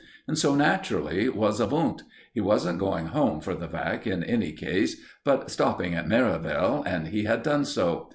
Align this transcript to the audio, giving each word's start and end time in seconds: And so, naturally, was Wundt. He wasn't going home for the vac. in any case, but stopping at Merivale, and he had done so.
And 0.27 0.35
so, 0.35 0.55
naturally, 0.55 1.29
was 1.29 1.61
Wundt. 1.61 2.01
He 2.33 2.41
wasn't 2.41 2.79
going 2.79 3.09
home 3.09 3.39
for 3.39 3.53
the 3.53 3.67
vac. 3.67 4.07
in 4.07 4.23
any 4.23 4.51
case, 4.51 4.99
but 5.23 5.51
stopping 5.51 5.93
at 5.93 6.07
Merivale, 6.07 6.81
and 6.87 7.09
he 7.09 7.25
had 7.25 7.43
done 7.43 7.65
so. 7.65 8.09